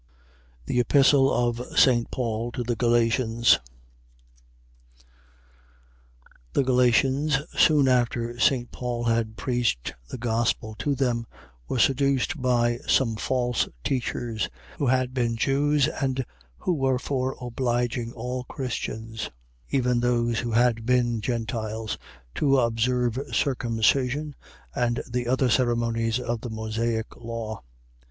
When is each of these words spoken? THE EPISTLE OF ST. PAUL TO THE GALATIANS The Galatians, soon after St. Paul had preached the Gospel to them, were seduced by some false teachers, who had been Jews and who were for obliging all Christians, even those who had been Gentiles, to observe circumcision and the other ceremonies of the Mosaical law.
THE 0.65 0.79
EPISTLE 0.79 1.31
OF 1.31 1.77
ST. 1.77 2.09
PAUL 2.09 2.51
TO 2.53 2.63
THE 2.63 2.75
GALATIANS 2.75 3.59
The 6.53 6.63
Galatians, 6.63 7.37
soon 7.55 7.87
after 7.87 8.39
St. 8.39 8.71
Paul 8.71 9.03
had 9.03 9.37
preached 9.37 9.93
the 10.09 10.17
Gospel 10.17 10.73
to 10.79 10.95
them, 10.95 11.27
were 11.67 11.77
seduced 11.77 12.41
by 12.41 12.79
some 12.87 13.15
false 13.15 13.69
teachers, 13.83 14.49
who 14.79 14.87
had 14.87 15.13
been 15.13 15.35
Jews 15.37 15.87
and 15.87 16.25
who 16.57 16.73
were 16.73 16.97
for 16.97 17.37
obliging 17.39 18.11
all 18.13 18.43
Christians, 18.45 19.29
even 19.69 19.99
those 19.99 20.39
who 20.39 20.49
had 20.53 20.83
been 20.83 21.21
Gentiles, 21.21 21.99
to 22.33 22.57
observe 22.57 23.19
circumcision 23.31 24.33
and 24.73 25.03
the 25.07 25.27
other 25.27 25.47
ceremonies 25.47 26.19
of 26.19 26.41
the 26.41 26.49
Mosaical 26.49 27.23
law. 27.27 27.61